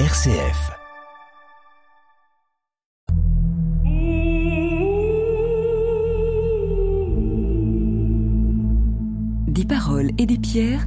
RCF. 0.00 0.72
Des 9.46 9.64
paroles 9.64 10.10
et 10.18 10.26
des 10.26 10.38
pierres. 10.38 10.84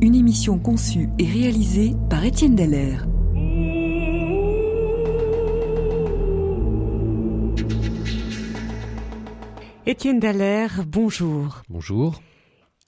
Une 0.00 0.14
émission 0.14 0.58
conçue 0.58 1.10
et 1.18 1.26
réalisée 1.26 1.92
par 2.08 2.24
Étienne 2.24 2.54
Dallaire. 2.54 3.06
Étienne 9.84 10.20
Dallaire, 10.20 10.84
bonjour. 10.86 11.60
Bonjour. 11.68 12.22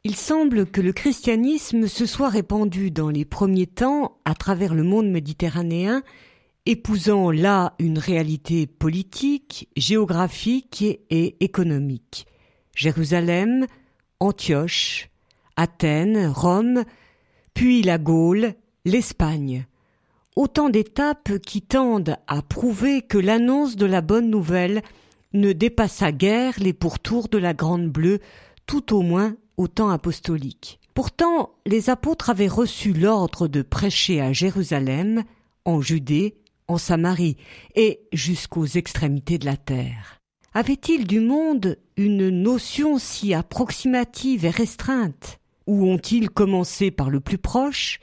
Il 0.09 0.15
semble 0.15 0.67
que 0.67 0.81
le 0.81 0.93
christianisme 0.93 1.89
se 1.89 2.07
soit 2.07 2.29
répandu 2.29 2.93
dans 2.93 3.09
les 3.09 3.25
premiers 3.25 3.67
temps 3.67 4.19
à 4.25 4.37
travers 4.37 4.73
le 4.73 4.85
monde 4.85 5.11
méditerranéen, 5.11 6.05
épousant 6.65 7.33
là 7.33 7.75
une 7.81 7.99
réalité 7.99 8.69
politique, 8.69 9.69
géographique 9.77 10.85
et 11.11 11.35
économique. 11.41 12.29
Jérusalem, 12.77 13.67
Antioche, 14.21 15.09
Athènes, 15.57 16.29
Rome, 16.29 16.85
puis 17.53 17.83
la 17.83 17.99
Gaule, 17.99 18.55
l'Espagne. 18.85 19.67
Autant 20.37 20.69
d'étapes 20.69 21.37
qui 21.39 21.63
tendent 21.63 22.17
à 22.29 22.43
prouver 22.43 23.03
que 23.03 23.19
l'annonce 23.19 23.75
de 23.75 23.87
la 23.87 24.03
bonne 24.03 24.31
nouvelle 24.31 24.83
ne 25.33 25.53
dépassa 25.53 26.13
guère 26.13 26.55
les 26.59 26.75
pourtours 26.75 27.27
de 27.27 27.39
la 27.39 27.55
Grande 27.55 27.89
Bleue, 27.89 28.21
tout 28.67 28.95
au 28.95 29.03
moins 29.03 29.35
au 29.57 29.69
temps 29.69 29.91
apostolique. 29.91 30.81
Pourtant, 30.95 31.51
les 31.67 31.91
apôtres 31.91 32.31
avaient 32.31 32.49
reçu 32.49 32.93
l'ordre 32.93 33.49
de 33.49 33.63
prêcher 33.63 34.21
à 34.21 34.33
Jérusalem, 34.33 35.25
en 35.65 35.81
Judée, 35.81 36.37
en 36.69 36.79
Samarie 36.79 37.37
et 37.75 38.01
jusqu'aux 38.13 38.67
extrémités 38.67 39.39
de 39.39 39.45
la 39.45 39.57
terre. 39.57 40.21
Avaient-ils 40.55 41.07
du 41.07 41.21
monde 41.21 41.77
une 41.97 42.31
notion 42.31 42.99
si 42.99 43.35
approximative 43.35 44.47
et 44.47 44.51
restreinte? 44.51 45.39
Ou 45.67 45.85
ont-ils 45.87 46.31
commencé 46.31 46.91
par 46.91 47.11
le 47.11 47.21
plus 47.21 47.39
proche, 47.39 48.01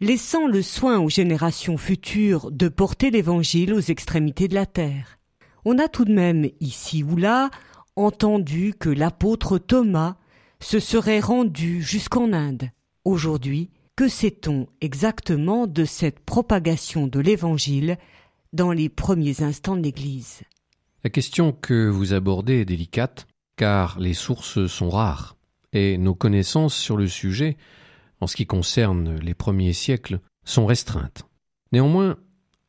laissant 0.00 0.46
le 0.46 0.60
soin 0.62 0.98
aux 0.98 1.08
générations 1.08 1.78
futures 1.78 2.50
de 2.50 2.68
porter 2.68 3.10
l'Évangile 3.10 3.72
aux 3.72 3.80
extrémités 3.80 4.48
de 4.48 4.54
la 4.54 4.66
terre? 4.66 5.18
On 5.64 5.78
a 5.78 5.88
tout 5.88 6.04
de 6.04 6.12
même, 6.12 6.48
ici 6.60 7.02
ou 7.02 7.16
là, 7.16 7.50
entendu 7.96 8.74
que 8.78 8.90
l'apôtre 8.90 9.58
Thomas 9.58 10.16
se 10.60 10.80
serait 10.80 11.20
rendu 11.20 11.82
jusqu'en 11.82 12.32
Inde. 12.32 12.70
Aujourd'hui, 13.04 13.70
que 13.96 14.08
sait-on 14.08 14.66
exactement 14.80 15.66
de 15.66 15.84
cette 15.84 16.20
propagation 16.20 17.06
de 17.06 17.20
l'Évangile 17.20 17.98
dans 18.52 18.72
les 18.72 18.88
premiers 18.88 19.42
instants 19.42 19.76
de 19.76 19.82
l'Église? 19.82 20.42
La 21.04 21.10
question 21.10 21.52
que 21.52 21.88
vous 21.88 22.12
abordez 22.12 22.60
est 22.60 22.64
délicate, 22.64 23.26
car 23.56 23.98
les 23.98 24.14
sources 24.14 24.66
sont 24.66 24.90
rares, 24.90 25.36
et 25.72 25.98
nos 25.98 26.14
connaissances 26.14 26.76
sur 26.76 26.96
le 26.96 27.08
sujet, 27.08 27.56
en 28.20 28.26
ce 28.26 28.36
qui 28.36 28.46
concerne 28.46 29.18
les 29.20 29.34
premiers 29.34 29.72
siècles, 29.72 30.20
sont 30.44 30.66
restreintes. 30.66 31.24
Néanmoins, 31.72 32.16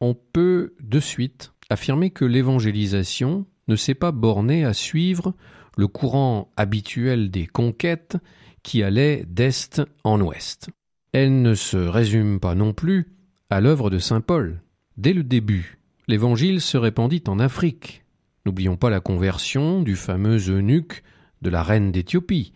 on 0.02 0.14
peut 0.14 0.76
de 0.82 1.00
suite 1.00 1.54
affirmer 1.70 2.10
que 2.10 2.26
l'évangélisation 2.26 3.46
ne 3.68 3.76
s'est 3.76 3.96
pas 3.96 4.12
bornée 4.12 4.66
à 4.66 4.74
suivre 4.74 5.34
le 5.80 5.88
courant 5.88 6.52
habituel 6.58 7.32
des 7.32 7.48
conquêtes 7.48 8.18
qui 8.64 8.84
allait 8.84 9.24
d'est 9.30 9.82
en 10.04 10.20
ouest. 10.20 10.70
Elle 11.14 11.42
ne 11.42 11.54
se 11.54 11.78
résume 11.78 12.42
pas 12.42 12.54
non 12.54 12.74
plus 12.74 13.14
à 13.50 13.62
l'œuvre 13.62 13.90
de 13.90 13.98
saint 13.98 14.20
Paul. 14.20 14.62
Dès 14.98 15.14
le 15.14 15.24
début, 15.24 15.80
l'évangile 16.10 16.60
se 16.60 16.76
répandit 16.76 17.24
en 17.28 17.40
Afrique. 17.40 18.04
N'oublions 18.46 18.76
pas 18.76 18.90
la 18.90 19.00
conversion 19.00 19.82
du 19.82 19.96
fameux 19.96 20.50
eunuque 20.50 21.02
de 21.42 21.50
la 21.50 21.64
reine 21.64 21.94
d'Éthiopie, 21.94 22.52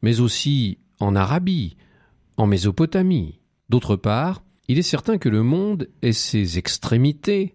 mais 0.00 0.20
aussi 0.20 0.78
en 0.98 1.14
Arabie, 1.14 1.76
en 2.38 2.46
Mésopotamie. 2.46 3.38
D'autre 3.68 3.96
part, 3.96 4.42
il 4.66 4.78
est 4.78 4.82
certain 4.82 5.18
que 5.18 5.28
le 5.28 5.42
monde 5.42 5.90
et 6.00 6.12
ses 6.12 6.56
extrémités 6.56 7.54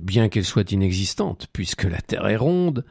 bien 0.00 0.30
qu'elle 0.30 0.44
soit 0.46 0.72
inexistante, 0.72 1.46
puisque 1.52 1.84
la 1.84 2.00
terre 2.00 2.26
est 2.28 2.36
ronde, 2.36 2.84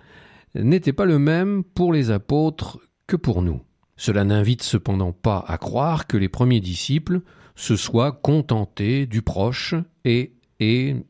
n'était 0.55 0.93
pas 0.93 1.05
le 1.05 1.19
même 1.19 1.63
pour 1.63 1.93
les 1.93 2.11
apôtres 2.11 2.79
que 3.07 3.15
pour 3.15 3.41
nous. 3.41 3.61
Cela 3.97 4.23
n'invite 4.23 4.63
cependant 4.63 5.11
pas 5.11 5.43
à 5.47 5.57
croire 5.57 6.07
que 6.07 6.17
les 6.17 6.29
premiers 6.29 6.59
disciples 6.59 7.21
se 7.55 7.75
soient 7.75 8.11
contentés 8.11 9.05
du 9.05 9.21
proche 9.21 9.75
et, 10.03 10.33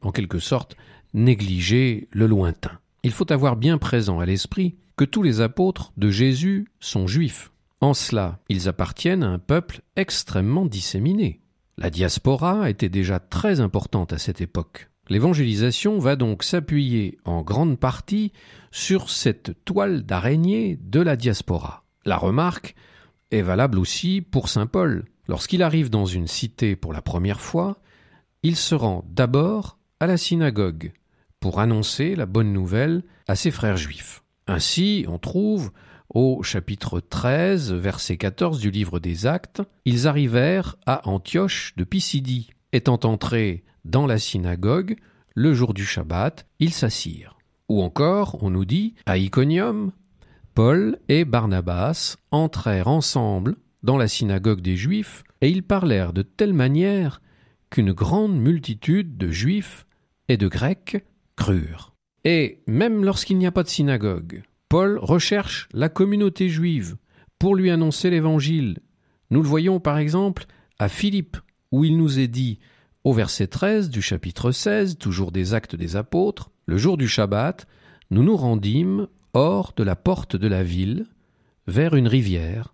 en 0.02 0.12
quelque 0.12 0.40
sorte, 0.40 0.76
négligé 1.14 2.08
le 2.12 2.28
lointain. 2.28 2.80
Il 3.04 3.12
faut 3.12 3.32
avoir 3.32 3.56
bien 3.56 3.78
présent 3.78 4.20
à 4.20 4.26
l'esprit 4.26 4.76
que 4.98 5.06
tous 5.06 5.24
les 5.24 5.42
apôtres 5.42 5.94
de 5.98 6.10
Jésus 6.10 6.68
sont 6.80 7.08
juifs. 7.08 7.52
En 7.82 7.94
cela, 7.94 8.40
ils 8.50 8.68
appartiennent 8.68 9.24
à 9.24 9.30
un 9.30 9.40
peuple 9.40 9.82
extrêmement 9.96 10.66
disséminé. 10.66 11.42
La 11.78 11.90
diaspora 11.90 12.70
était 12.70 12.90
déjà 12.90 13.20
très 13.20 13.60
importante 13.60 14.14
à 14.14 14.18
cette 14.18 14.42
époque. 14.42 14.90
L'évangélisation 15.08 16.00
va 16.00 16.16
donc 16.16 16.44
s'appuyer 16.44 17.18
en 17.26 17.42
grande 17.42 17.80
partie 17.80 18.32
sur 18.72 19.10
cette 19.10 19.64
toile 19.64 20.04
d'araignée 20.04 20.80
de 20.82 21.00
la 21.00 21.16
diaspora. 21.16 21.84
La 22.06 22.18
remarque 22.18 22.76
est 23.32 23.42
valable 23.42 23.80
aussi 23.80 24.22
pour 24.22 24.50
Saint 24.50 24.68
Paul. 24.68 25.06
Lorsqu'il 25.28 25.64
arrive 25.64 25.90
dans 25.90 26.06
une 26.06 26.28
cité 26.28 26.76
pour 26.76 26.94
la 26.94 27.02
première 27.02 27.42
fois, 27.42 27.78
il 28.44 28.56
se 28.56 28.76
rend 28.76 29.06
d'abord 29.10 29.78
à 30.00 30.08
la 30.08 30.18
synagogue 30.18 30.92
pour 31.40 31.60
annoncer 31.60 32.16
la 32.16 32.26
bonne 32.26 32.54
nouvelle 32.54 33.04
à 33.28 33.36
ses 33.36 33.52
frères 33.52 33.78
juifs. 33.78 34.24
Ainsi, 34.48 35.06
on 35.08 35.18
trouve 35.18 35.72
au 36.10 36.44
chapitre 36.44 37.00
13, 37.00 37.74
verset 37.74 38.18
14 38.18 38.60
du 38.60 38.72
livre 38.72 39.00
des 39.00 39.26
Actes, 39.26 39.62
ils 39.86 40.08
arrivèrent 40.08 40.76
à 40.86 41.08
Antioche 41.10 41.74
de 41.78 41.84
Pisidie. 41.84 42.55
Étant 42.76 43.00
entrés 43.06 43.64
dans 43.86 44.06
la 44.06 44.18
synagogue, 44.18 44.98
le 45.34 45.54
jour 45.54 45.74
du 45.74 45.86
Shabbat, 45.86 46.46
ils 46.60 46.74
s'assirent. 46.74 47.38
Ou 47.70 47.82
encore, 47.82 48.44
on 48.44 48.50
nous 48.50 48.66
dit, 48.66 48.96
à 49.06 49.18
Iconium, 49.18 49.94
Paul 50.56 51.00
et 51.08 51.24
Barnabas 51.24 52.18
entrèrent 52.32 52.90
ensemble 52.90 53.56
dans 53.82 53.98
la 53.98 54.10
synagogue 54.10 54.60
des 54.60 54.76
Juifs, 54.76 55.24
et 55.40 55.48
ils 55.48 55.64
parlèrent 55.64 56.12
de 56.12 56.22
telle 56.22 56.52
manière 56.52 57.22
qu'une 57.70 57.94
grande 57.94 58.38
multitude 58.38 59.16
de 59.16 59.30
Juifs 59.30 59.88
et 60.28 60.36
de 60.36 60.50
Grecs 60.50 61.02
crurent. 61.38 61.94
Et 62.26 62.62
même 62.68 63.06
lorsqu'il 63.06 63.38
n'y 63.38 63.48
a 63.48 63.54
pas 63.54 63.64
de 63.64 63.70
synagogue, 63.70 64.44
Paul 64.68 65.00
recherche 65.02 65.70
la 65.72 65.88
communauté 65.88 66.50
juive 66.50 66.98
pour 67.40 67.56
lui 67.56 67.72
annoncer 67.72 68.10
l'Évangile. 68.10 68.80
Nous 69.30 69.42
le 69.42 69.48
voyons 69.48 69.80
par 69.80 69.98
exemple 69.98 70.46
à 70.78 70.90
Philippe, 70.90 71.38
où 71.76 71.84
il 71.84 71.98
nous 71.98 72.20
est 72.20 72.30
dit 72.30 72.60
au 73.04 73.12
verset 73.12 73.48
13 73.48 73.90
du 73.90 74.02
chapitre 74.02 74.54
16, 74.54 74.98
toujours 74.98 75.34
des 75.34 75.54
actes 75.54 75.76
des 75.76 75.98
apôtres, 75.98 76.50
le 76.68 76.78
jour 76.78 76.96
du 76.96 77.10
Shabbat, 77.10 77.68
nous 78.12 78.24
nous 78.24 78.38
rendîmes 78.38 79.08
hors 79.34 79.74
de 79.76 79.84
la 79.84 79.98
porte 79.98 80.38
de 80.38 80.48
la 80.48 80.64
ville, 80.64 81.06
vers 81.68 81.96
une 81.96 82.08
rivière, 82.08 82.72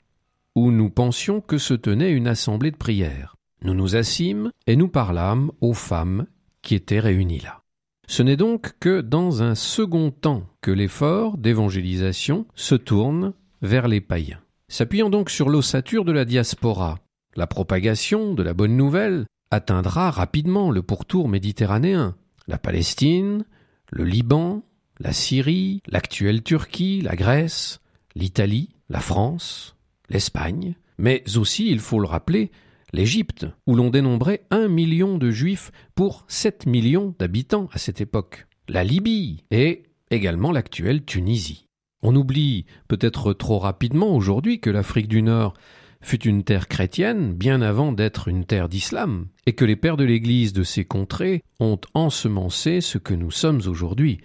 où 0.53 0.69
nous 0.69 0.91
pensions 0.91 1.41
que 1.41 1.57
se 1.57 1.73
tenait 1.73 2.11
une 2.11 2.27
assemblée 2.27 2.69
de 2.69 2.77
prière. 2.77 3.37
Nous 3.63 3.73
nous 3.73 3.95
assîmes 3.95 4.51
et 4.67 4.75
nous 4.75 4.87
parlâmes 4.87 5.51
aux 5.61 5.73
femmes 5.73 6.27
qui 6.61 6.75
étaient 6.75 6.99
réunies 6.99 7.39
là. 7.39 7.63
Ce 8.07 8.21
n'est 8.21 8.37
donc 8.37 8.73
que 8.79 9.01
dans 9.01 9.41
un 9.41 9.55
second 9.55 10.11
temps 10.11 10.43
que 10.61 10.69
l'effort 10.69 11.39
d'évangélisation 11.39 12.45
se 12.53 12.75
tourne 12.75 13.33
vers 13.63 13.87
les 13.87 14.01
païens. 14.01 14.41
S'appuyant 14.67 15.09
donc 15.09 15.31
sur 15.31 15.49
l'ossature 15.49 16.05
de 16.05 16.11
la 16.11 16.23
diaspora, 16.23 16.99
la 17.35 17.47
propagation 17.47 18.33
de 18.33 18.43
la 18.43 18.53
bonne 18.53 18.75
nouvelle 18.75 19.25
atteindra 19.51 20.11
rapidement 20.11 20.71
le 20.71 20.81
pourtour 20.81 21.27
méditerranéen. 21.27 22.15
La 22.47 22.57
Palestine, 22.57 23.45
le 23.89 24.03
Liban, 24.03 24.63
la 24.99 25.13
Syrie, 25.13 25.81
l'actuelle 25.87 26.43
Turquie, 26.43 27.01
la 27.01 27.15
Grèce, 27.15 27.81
l'Italie, 28.15 28.69
la 28.89 28.99
France, 28.99 29.75
l'Espagne, 30.09 30.75
mais 30.97 31.23
aussi, 31.37 31.69
il 31.69 31.79
faut 31.79 31.99
le 31.99 32.07
rappeler, 32.07 32.51
l'Égypte, 32.93 33.47
où 33.65 33.75
l'on 33.75 33.89
dénombrait 33.89 34.45
un 34.51 34.67
million 34.67 35.17
de 35.17 35.31
juifs 35.31 35.71
pour 35.95 36.25
sept 36.27 36.65
millions 36.65 37.15
d'habitants 37.17 37.69
à 37.71 37.77
cette 37.77 38.01
époque, 38.01 38.47
la 38.67 38.83
Libye 38.83 39.43
et 39.49 39.83
également 40.11 40.51
l'actuelle 40.51 41.03
Tunisie. 41.03 41.65
On 42.03 42.15
oublie 42.15 42.65
peut-être 42.87 43.33
trop 43.33 43.59
rapidement 43.59 44.15
aujourd'hui 44.15 44.59
que 44.59 44.69
l'Afrique 44.69 45.07
du 45.07 45.21
Nord 45.21 45.53
fut 46.01 46.23
une 46.23 46.43
terre 46.43 46.67
chrétienne 46.67 47.33
bien 47.33 47.61
avant 47.61 47.91
d'être 47.91 48.27
une 48.27 48.45
terre 48.45 48.69
d'islam, 48.69 49.27
et 49.45 49.53
que 49.53 49.65
les 49.65 49.75
pères 49.75 49.97
de 49.97 50.03
l'Église 50.03 50.53
de 50.53 50.63
ces 50.63 50.85
contrées 50.85 51.43
ont 51.59 51.79
ensemencé 51.93 52.81
ce 52.81 52.97
que 52.97 53.13
nous 53.13 53.31
sommes 53.31 53.61
aujourd'hui. 53.67 54.19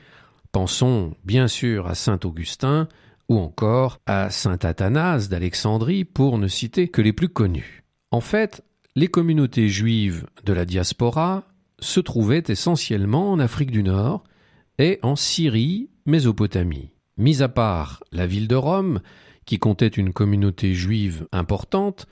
Pensons 0.52 1.14
bien 1.24 1.48
sûr 1.48 1.86
à 1.86 1.94
saint 1.94 2.20
Augustin, 2.24 2.88
ou 3.28 3.38
encore 3.38 4.00
à 4.06 4.30
saint 4.30 4.58
Athanase 4.62 5.28
d'Alexandrie 5.28 6.04
pour 6.04 6.38
ne 6.38 6.48
citer 6.48 6.88
que 6.88 7.02
les 7.02 7.12
plus 7.12 7.28
connus. 7.28 7.82
En 8.10 8.20
fait, 8.20 8.62
les 8.94 9.08
communautés 9.08 9.68
juives 9.68 10.26
de 10.44 10.52
la 10.52 10.64
diaspora 10.64 11.46
se 11.80 12.00
trouvaient 12.00 12.44
essentiellement 12.48 13.32
en 13.32 13.38
Afrique 13.38 13.70
du 13.70 13.82
Nord 13.82 14.24
et 14.78 14.98
en 15.02 15.16
Syrie, 15.16 15.90
Mésopotamie. 16.06 16.92
Mis 17.18 17.42
à 17.42 17.48
part 17.48 18.02
la 18.12 18.26
ville 18.26 18.48
de 18.48 18.54
Rome, 18.54 19.00
qui 19.46 19.58
comptait 19.58 19.86
une 19.86 20.12
communauté 20.12 20.74
juive 20.74 21.26
importante, 21.32 22.06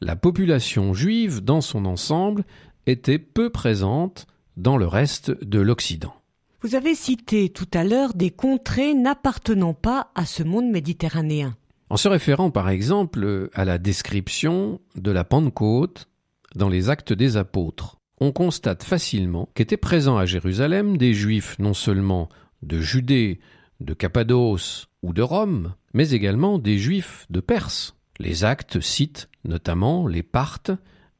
la 0.00 0.16
population 0.16 0.92
juive 0.92 1.40
dans 1.40 1.60
son 1.60 1.86
ensemble 1.86 2.44
était 2.86 3.18
peu 3.18 3.50
présente 3.50 4.26
dans 4.56 4.76
le 4.76 4.86
reste 4.86 5.30
de 5.44 5.60
l'Occident. 5.60 6.14
Vous 6.60 6.74
avez 6.74 6.94
cité 6.94 7.48
tout 7.48 7.68
à 7.72 7.84
l'heure 7.84 8.14
des 8.14 8.30
contrées 8.30 8.94
n'appartenant 8.94 9.74
pas 9.74 10.10
à 10.14 10.26
ce 10.26 10.42
monde 10.42 10.70
méditerranéen. 10.70 11.56
En 11.88 11.96
se 11.96 12.08
référant 12.08 12.50
par 12.50 12.68
exemple 12.68 13.50
à 13.54 13.64
la 13.64 13.78
description 13.78 14.80
de 14.96 15.10
la 15.10 15.24
Pentecôte 15.24 16.08
dans 16.54 16.68
les 16.68 16.90
actes 16.90 17.12
des 17.12 17.36
apôtres, 17.36 17.96
on 18.18 18.32
constate 18.32 18.84
facilement 18.84 19.48
qu'étaient 19.54 19.76
présents 19.76 20.16
à 20.16 20.26
Jérusalem 20.26 20.96
des 20.96 21.14
juifs 21.14 21.58
non 21.58 21.74
seulement 21.74 22.28
de 22.62 22.78
Judée, 22.78 23.40
de 23.80 23.94
Cappadoce 23.94 24.88
ou 25.02 25.12
de 25.12 25.22
Rome, 25.22 25.74
mais 25.94 26.10
également 26.10 26.58
des 26.58 26.78
juifs 26.78 27.26
de 27.30 27.40
Perse. 27.40 27.96
Les 28.18 28.44
actes 28.44 28.80
citent 28.80 29.28
notamment 29.44 30.06
les 30.06 30.22
Parthes 30.22 30.72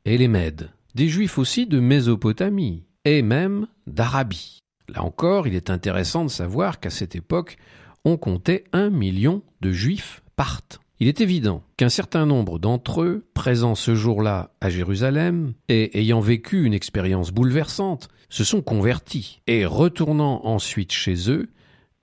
et 0.04 0.18
les 0.18 0.28
Mèdes, 0.28 0.70
des 0.94 1.08
juifs 1.08 1.38
aussi 1.38 1.66
de 1.66 1.80
Mésopotamie 1.80 2.84
et 3.04 3.22
même 3.22 3.66
d'Arabie. 3.86 4.58
Là 4.88 5.02
encore, 5.02 5.46
il 5.46 5.54
est 5.54 5.70
intéressant 5.70 6.24
de 6.24 6.30
savoir 6.30 6.80
qu'à 6.80 6.90
cette 6.90 7.16
époque, 7.16 7.56
on 8.04 8.16
comptait 8.16 8.64
un 8.72 8.90
million 8.90 9.42
de 9.60 9.72
juifs 9.72 10.22
parthes. 10.36 10.80
Il 10.98 11.08
est 11.08 11.20
évident 11.20 11.64
qu'un 11.76 11.88
certain 11.88 12.26
nombre 12.26 12.58
d'entre 12.58 13.02
eux, 13.02 13.26
présents 13.34 13.74
ce 13.74 13.94
jour-là 13.94 14.52
à 14.60 14.70
Jérusalem 14.70 15.52
et 15.68 15.98
ayant 15.98 16.20
vécu 16.20 16.64
une 16.64 16.74
expérience 16.74 17.32
bouleversante, 17.32 18.08
se 18.28 18.44
sont 18.44 18.62
convertis 18.62 19.40
et 19.46 19.66
retournant 19.66 20.46
ensuite 20.46 20.92
chez 20.92 21.28
eux, 21.30 21.48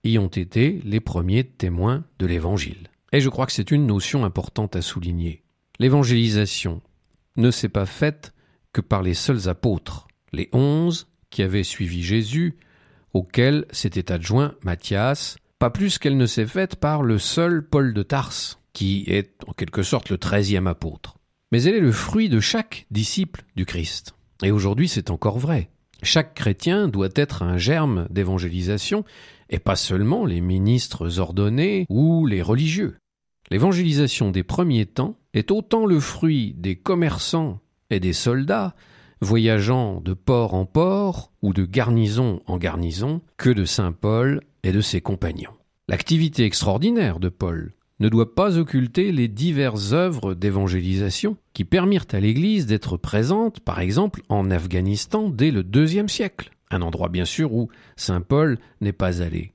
y 0.04 0.18
ont 0.18 0.28
été 0.28 0.82
les 0.84 1.00
premiers 1.00 1.44
témoins 1.44 2.06
de 2.20 2.26
l'Évangile. 2.26 2.88
Et 3.12 3.22
je 3.22 3.30
crois 3.30 3.46
que 3.46 3.52
c'est 3.52 3.72
une 3.72 3.88
notion 3.88 4.26
importante 4.26 4.76
à 4.76 4.82
souligner. 4.82 5.44
L'évangélisation 5.80 6.82
ne 7.36 7.52
s'est 7.52 7.70
pas 7.70 7.86
faite 7.86 8.34
que 8.74 8.82
par 8.82 9.02
les 9.02 9.14
seuls 9.14 9.50
apôtres, 9.50 10.08
les 10.32 10.50
onze 10.54 11.08
qui 11.30 11.42
avaient 11.42 11.64
suivi 11.64 12.04
Jésus, 12.04 12.58
auxquels 13.14 13.66
s'était 13.72 14.12
adjoint 14.12 14.56
Matthias, 14.64 15.38
pas 15.58 15.70
plus 15.70 15.98
qu'elle 15.98 16.18
ne 16.18 16.26
s'est 16.26 16.46
faite 16.46 16.76
par 16.76 17.04
le 17.04 17.18
seul 17.18 17.68
Paul 17.68 17.94
de 17.94 18.04
Tarse, 18.04 18.60
qui 18.74 19.04
est 19.08 19.32
en 19.48 19.54
quelque 19.54 19.84
sorte 19.84 20.10
le 20.10 20.18
treizième 20.18 20.68
apôtre. 20.68 21.18
Mais 21.52 21.64
elle 21.64 21.76
est 21.76 21.82
le 21.82 21.92
fruit 21.92 22.30
de 22.30 22.40
chaque 22.40 22.86
disciple 22.92 23.44
du 23.56 23.66
Christ. 23.66 24.16
Et 24.44 24.52
aujourd'hui 24.52 24.88
c'est 24.88 25.10
encore 25.10 25.40
vrai. 25.40 25.70
Chaque 26.04 26.34
chrétien 26.34 26.88
doit 26.88 27.10
être 27.16 27.44
un 27.44 27.58
germe 27.58 28.08
d'évangélisation, 28.10 29.04
et 29.50 29.60
pas 29.60 29.76
seulement 29.76 30.26
les 30.26 30.42
ministres 30.42 31.20
ordonnés 31.20 31.86
ou 31.90 32.26
les 32.26 32.42
religieux. 32.42 32.98
L'évangélisation 33.50 34.32
des 34.32 34.44
premiers 34.44 34.86
temps 34.86 35.18
est 35.34 35.52
autant 35.52 35.86
le 35.86 36.00
fruit 36.00 36.54
des 36.58 36.76
commerçants 36.76 37.60
et 37.90 38.00
des 38.00 38.14
soldats, 38.14 38.76
voyageant 39.22 40.02
de 40.02 40.14
port 40.14 40.54
en 40.54 40.66
port 40.66 41.32
ou 41.42 41.54
de 41.54 41.66
garnison 41.66 42.42
en 42.46 42.58
garnison, 42.58 43.22
que 43.38 43.50
de 43.50 43.66
Saint 43.66 43.92
Paul 43.92 44.42
et 44.64 44.72
de 44.72 44.82
ses 44.82 45.02
compagnons. 45.02 45.54
L'activité 45.88 46.46
extraordinaire 46.46 47.20
de 47.20 47.30
Paul 47.30 47.74
ne 48.00 48.10
doit 48.10 48.34
pas 48.36 48.58
occulter 48.58 49.12
les 49.12 49.28
diverses 49.28 49.92
œuvres 49.92 50.34
d'évangélisation 50.34 51.38
qui 51.54 51.66
permirent 51.66 52.06
à 52.12 52.20
l'Église 52.20 52.66
d'être 52.66 52.96
présente, 52.96 53.60
par 53.60 53.80
exemple, 53.80 54.22
en 54.30 54.52
Afghanistan 54.52 55.30
dès 55.30 55.52
le 55.52 55.64
deuxième 55.64 56.08
siècle, 56.08 56.52
un 56.72 56.82
endroit 56.82 57.10
bien 57.10 57.26
sûr 57.26 57.54
où 57.54 57.70
Saint 57.96 58.22
Paul 58.22 58.58
n'est 58.82 58.94
pas 58.94 59.22
allé. 59.22 59.54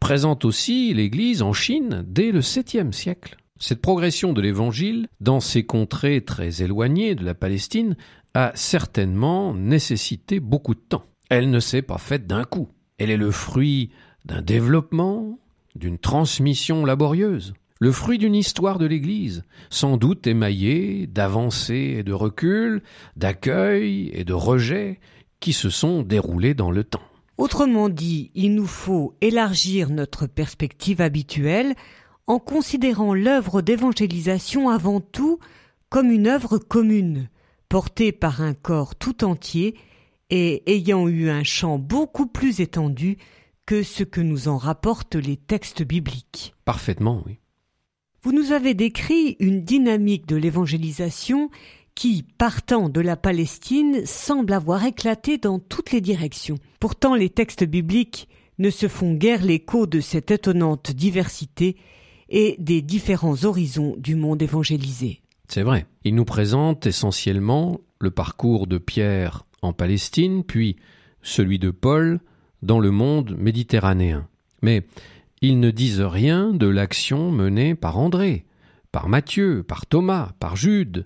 Présente 0.00 0.44
aussi 0.44 0.94
l'Église 0.94 1.42
en 1.42 1.52
Chine 1.52 2.04
dès 2.06 2.32
le 2.32 2.42
septième 2.42 2.92
siècle. 2.92 3.36
Cette 3.58 3.80
progression 3.80 4.32
de 4.32 4.40
l'Évangile 4.40 5.06
dans 5.20 5.38
ces 5.38 5.64
contrées 5.64 6.22
très 6.22 6.62
éloignées 6.62 7.14
de 7.14 7.24
la 7.24 7.34
Palestine 7.34 7.96
a 8.34 8.50
certainement 8.54 9.54
nécessité 9.54 10.40
beaucoup 10.40 10.74
de 10.74 10.80
temps. 10.80 11.04
Elle 11.28 11.50
ne 11.50 11.60
s'est 11.60 11.82
pas 11.82 11.98
faite 11.98 12.26
d'un 12.26 12.44
coup. 12.44 12.68
Elle 12.98 13.10
est 13.10 13.16
le 13.16 13.30
fruit 13.30 13.90
d'un 14.24 14.42
développement, 14.42 15.38
d'une 15.76 15.98
transmission 15.98 16.84
laborieuse, 16.84 17.54
le 17.78 17.92
fruit 17.92 18.18
d'une 18.18 18.34
histoire 18.34 18.78
de 18.78 18.86
l'Église, 18.86 19.44
sans 19.70 19.96
doute 19.96 20.26
émaillée 20.26 21.06
d'avancées 21.06 21.96
et 21.98 22.02
de 22.02 22.12
reculs, 22.12 22.82
d'accueil 23.16 24.10
et 24.12 24.24
de 24.24 24.32
rejets 24.32 25.00
qui 25.42 25.52
se 25.52 25.68
sont 25.68 26.02
déroulés 26.02 26.54
dans 26.54 26.70
le 26.70 26.84
temps. 26.84 27.02
Autrement 27.36 27.88
dit, 27.88 28.30
il 28.34 28.54
nous 28.54 28.66
faut 28.66 29.16
élargir 29.20 29.90
notre 29.90 30.26
perspective 30.26 31.00
habituelle 31.00 31.74
en 32.28 32.38
considérant 32.38 33.12
l'œuvre 33.12 33.60
d'évangélisation 33.60 34.70
avant 34.70 35.00
tout 35.00 35.40
comme 35.90 36.12
une 36.12 36.28
œuvre 36.28 36.56
commune, 36.56 37.28
porté 37.68 38.12
par 38.12 38.40
un 38.40 38.54
corps 38.54 38.94
tout 38.94 39.24
entier 39.24 39.74
et 40.30 40.62
ayant 40.72 41.08
eu 41.08 41.28
un 41.28 41.42
champ 41.42 41.78
beaucoup 41.78 42.26
plus 42.26 42.60
étendu 42.60 43.18
que 43.66 43.82
ce 43.82 44.04
que 44.04 44.20
nous 44.20 44.46
en 44.46 44.56
rapportent 44.56 45.16
les 45.16 45.36
textes 45.36 45.82
bibliques. 45.82 46.54
Parfaitement, 46.64 47.22
oui. 47.26 47.40
Vous 48.22 48.32
nous 48.32 48.52
avez 48.52 48.74
décrit 48.74 49.36
une 49.40 49.64
dynamique 49.64 50.26
de 50.26 50.36
l'évangélisation 50.36 51.50
qui, 51.94 52.24
partant 52.38 52.88
de 52.88 53.00
la 53.00 53.16
Palestine, 53.16 54.04
semble 54.06 54.52
avoir 54.52 54.84
éclaté 54.84 55.38
dans 55.38 55.58
toutes 55.58 55.92
les 55.92 56.00
directions. 56.00 56.58
Pourtant, 56.80 57.14
les 57.14 57.30
textes 57.30 57.64
bibliques 57.64 58.28
ne 58.58 58.70
se 58.70 58.88
font 58.88 59.14
guère 59.14 59.44
l'écho 59.44 59.86
de 59.86 60.00
cette 60.00 60.30
étonnante 60.30 60.92
diversité 60.92 61.76
et 62.28 62.56
des 62.58 62.82
différents 62.82 63.44
horizons 63.44 63.94
du 63.98 64.14
monde 64.14 64.42
évangélisé. 64.42 65.20
C'est 65.48 65.62
vrai. 65.62 65.86
Il 66.04 66.14
nous 66.14 66.24
présente 66.24 66.86
essentiellement 66.86 67.80
le 67.98 68.10
parcours 68.10 68.66
de 68.66 68.78
Pierre 68.78 69.44
en 69.60 69.72
Palestine, 69.72 70.44
puis 70.44 70.76
celui 71.22 71.58
de 71.58 71.70
Paul 71.70 72.20
dans 72.62 72.80
le 72.80 72.90
monde 72.90 73.36
méditerranéen. 73.38 74.26
Mais 74.62 74.82
ils 75.40 75.60
ne 75.60 75.70
disent 75.70 76.00
rien 76.00 76.52
de 76.52 76.66
l'action 76.66 77.30
menée 77.30 77.74
par 77.74 77.98
André, 77.98 78.44
par 78.92 79.08
Matthieu, 79.08 79.62
par 79.62 79.86
Thomas, 79.86 80.32
par 80.38 80.56
Jude, 80.56 81.04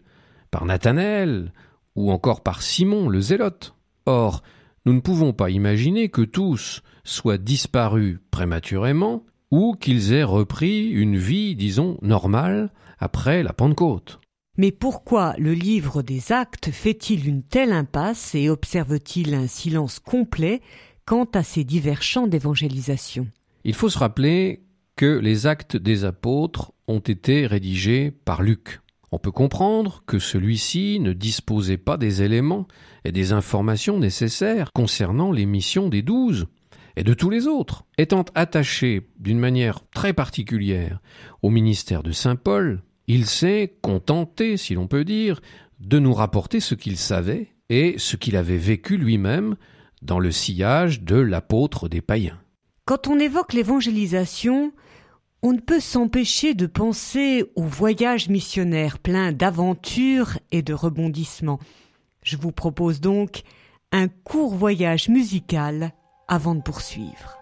par 0.56 0.64
Nathanaël, 0.64 1.52
ou 1.96 2.10
encore 2.10 2.42
par 2.42 2.62
Simon 2.62 3.10
le 3.10 3.20
Zélote. 3.20 3.74
Or, 4.06 4.42
nous 4.86 4.94
ne 4.94 5.00
pouvons 5.00 5.34
pas 5.34 5.50
imaginer 5.50 6.08
que 6.08 6.22
tous 6.22 6.80
soient 7.04 7.36
disparus 7.36 8.20
prématurément, 8.30 9.26
ou 9.50 9.76
qu'ils 9.78 10.14
aient 10.14 10.22
repris 10.22 10.88
une 10.88 11.18
vie, 11.18 11.56
disons, 11.56 11.98
normale 12.00 12.72
après 12.98 13.42
la 13.42 13.52
Pentecôte. 13.52 14.18
Mais 14.56 14.72
pourquoi 14.72 15.34
le 15.36 15.52
livre 15.52 16.00
des 16.00 16.32
actes 16.32 16.70
fait-il 16.70 17.28
une 17.28 17.42
telle 17.42 17.72
impasse 17.72 18.34
et 18.34 18.48
observe-t-il 18.48 19.34
un 19.34 19.48
silence 19.48 19.98
complet 19.98 20.62
quant 21.04 21.28
à 21.34 21.42
ces 21.42 21.64
divers 21.64 22.02
champs 22.02 22.28
d'évangélisation? 22.28 23.26
Il 23.64 23.74
faut 23.74 23.90
se 23.90 23.98
rappeler 23.98 24.62
que 24.96 25.18
les 25.18 25.46
actes 25.46 25.76
des 25.76 26.06
apôtres 26.06 26.72
ont 26.88 27.00
été 27.00 27.46
rédigés 27.46 28.10
par 28.10 28.42
Luc. 28.42 28.80
On 29.12 29.18
peut 29.18 29.30
comprendre 29.30 30.02
que 30.06 30.18
celui-ci 30.18 30.98
ne 31.00 31.12
disposait 31.12 31.76
pas 31.76 31.96
des 31.96 32.22
éléments 32.22 32.66
et 33.04 33.12
des 33.12 33.32
informations 33.32 33.98
nécessaires 33.98 34.72
concernant 34.72 35.30
les 35.30 35.46
missions 35.46 35.88
des 35.88 36.02
douze 36.02 36.46
et 36.96 37.04
de 37.04 37.14
tous 37.14 37.30
les 37.30 37.46
autres. 37.46 37.84
Étant 37.98 38.24
attaché 38.34 39.08
d'une 39.18 39.38
manière 39.38 39.80
très 39.94 40.12
particulière 40.12 41.00
au 41.42 41.50
ministère 41.50 42.02
de 42.02 42.12
Saint 42.12 42.36
Paul, 42.36 42.82
il 43.06 43.26
s'est 43.26 43.76
contenté, 43.80 44.56
si 44.56 44.74
l'on 44.74 44.88
peut 44.88 45.04
dire, 45.04 45.40
de 45.78 45.98
nous 45.98 46.14
rapporter 46.14 46.58
ce 46.60 46.74
qu'il 46.74 46.96
savait 46.96 47.48
et 47.68 47.94
ce 47.98 48.16
qu'il 48.16 48.36
avait 48.36 48.56
vécu 48.56 48.96
lui-même 48.96 49.56
dans 50.02 50.18
le 50.18 50.30
sillage 50.30 51.02
de 51.02 51.16
l'apôtre 51.16 51.88
des 51.88 52.00
païens. 52.00 52.38
Quand 52.84 53.08
on 53.08 53.18
évoque 53.18 53.52
l'évangélisation, 53.52 54.72
on 55.42 55.52
ne 55.52 55.60
peut 55.60 55.80
s'empêcher 55.80 56.54
de 56.54 56.66
penser 56.66 57.44
au 57.54 57.62
voyage 57.62 58.28
missionnaire 58.28 58.98
plein 58.98 59.32
d'aventures 59.32 60.38
et 60.50 60.62
de 60.62 60.74
rebondissements. 60.74 61.60
Je 62.22 62.36
vous 62.36 62.52
propose 62.52 63.00
donc 63.00 63.42
un 63.92 64.08
court 64.08 64.54
voyage 64.54 65.08
musical 65.08 65.92
avant 66.28 66.54
de 66.54 66.62
poursuivre. 66.62 67.35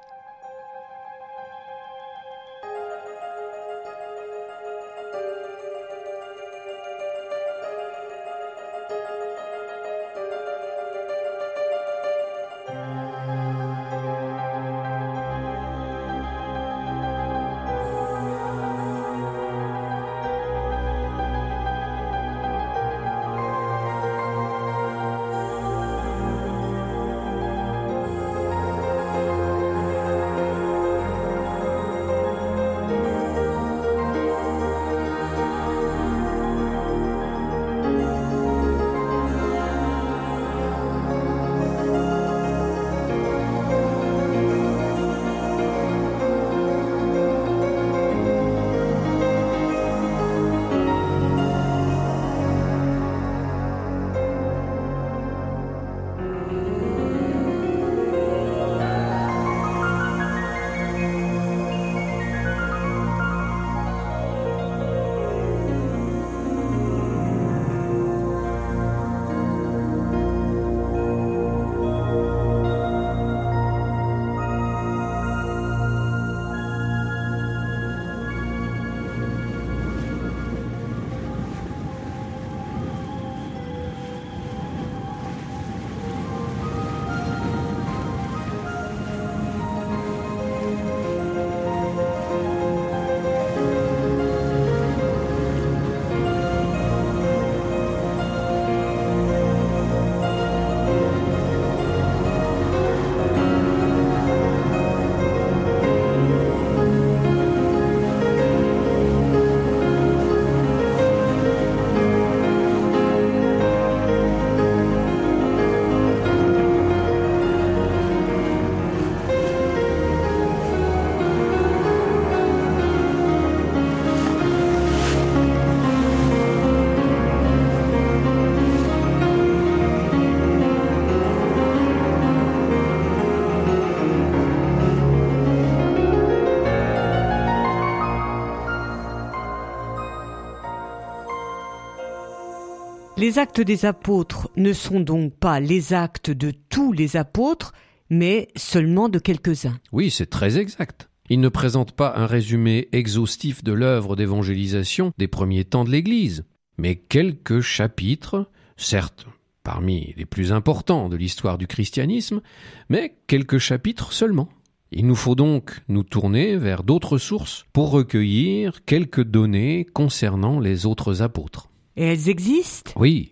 Les 143.17 143.39
actes 143.39 143.61
des 143.61 143.85
apôtres 143.85 144.51
ne 144.57 144.73
sont 144.73 144.99
donc 144.99 145.35
pas 145.37 145.61
les 145.61 145.93
actes 145.93 146.33
de 146.33 146.53
tous 146.69 146.93
les 146.93 147.17
apôtres, 147.17 147.73
mais 148.11 148.49
seulement 148.57 149.09
de 149.09 149.21
quelques-uns. 149.21 149.79
Oui, 149.93 150.11
c'est 150.11 150.27
très 150.27 150.59
exact. 150.59 151.09
Il 151.31 151.39
ne 151.39 151.49
présente 151.49 151.93
pas 151.93 152.13
un 152.17 152.27
résumé 152.27 152.89
exhaustif 152.91 153.63
de 153.63 153.73
l'œuvre 153.73 154.17
d'évangélisation 154.17 155.13
des 155.17 155.29
premiers 155.29 155.65
temps 155.65 155.85
de 155.85 155.91
l'Église, 155.91 156.45
mais 156.77 156.97
quelques 156.97 157.61
chapitres, 157.61 158.51
certes 158.77 159.27
parmi 159.63 160.13
les 160.17 160.27
plus 160.27 160.53
importants 160.53 161.09
de 161.09 161.17
l'histoire 161.17 161.57
du 161.57 161.69
christianisme, 161.69 162.43
mais 162.89 163.15
quelques 163.29 163.59
chapitres 163.59 164.13
seulement. 164.13 164.49
Il 164.91 165.07
nous 165.07 165.15
faut 165.15 165.37
donc 165.37 165.83
nous 165.89 166.03
tourner 166.03 166.57
vers 166.57 166.83
d'autres 166.83 167.19
sources 167.19 167.65
pour 167.73 167.91
recueillir 167.91 168.85
quelques 168.85 169.25
données 169.25 169.87
concernant 169.95 170.59
les 170.59 170.85
autres 170.85 171.23
apôtres. 171.23 171.71
Et 171.97 172.05
elles 172.05 172.29
existent? 172.29 172.93
Oui. 172.97 173.31